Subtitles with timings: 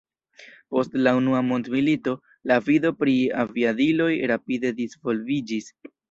[0.75, 2.13] Post la unua mondmilito,
[2.51, 3.13] la vido pri
[3.43, 5.69] aviadiloj rapide disvolviĝis.